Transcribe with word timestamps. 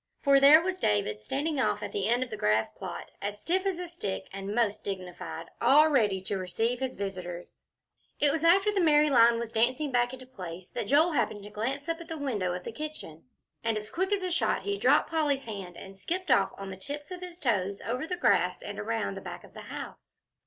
for 0.23 0.39
there 0.39 0.63
was 0.63 0.79
David 0.79 1.21
standing 1.21 1.59
off 1.59 1.83
at 1.83 1.91
the 1.91 2.09
end 2.09 2.23
of 2.23 2.31
the 2.31 2.35
grass 2.35 2.71
plot, 2.71 3.11
as 3.21 3.39
stiff 3.39 3.67
as 3.67 3.77
a 3.77 3.87
stick, 3.87 4.27
and 4.33 4.55
most 4.55 4.83
dignified, 4.83 5.45
all 5.61 5.89
ready 5.89 6.19
to 6.21 6.39
receive 6.39 6.79
his 6.79 6.95
visitors. 6.97 7.61
It 8.19 8.31
was 8.31 8.43
after 8.43 8.71
the 8.71 8.81
merry 8.81 9.11
line 9.11 9.37
was 9.37 9.51
dancing 9.51 9.91
back 9.91 10.11
into 10.11 10.25
place 10.25 10.69
that 10.69 10.87
Joel 10.87 11.11
happened 11.11 11.43
to 11.43 11.51
glance 11.51 11.87
up 11.87 12.01
at 12.01 12.07
the 12.07 12.17
window 12.17 12.51
of 12.51 12.63
the 12.63 12.71
kitchen. 12.71 13.25
And 13.63 13.77
as 13.77 13.91
quick 13.91 14.11
as 14.11 14.23
a 14.23 14.31
shot 14.31 14.63
he 14.63 14.75
dropped 14.79 15.11
Polly's 15.11 15.43
hand 15.45 15.77
and 15.77 15.95
skipped 15.99 16.31
off 16.31 16.51
on 16.57 16.71
the 16.71 16.77
tips 16.77 17.11
of 17.11 17.21
his 17.21 17.39
toes 17.39 17.79
over 17.85 18.07
the 18.07 18.17
grass 18.17 18.63
and 18.63 18.79
around 18.79 19.13
the 19.15 19.21
back 19.21 19.43
of 19.43 19.53
the 19.53 19.61
house. 19.69 20.15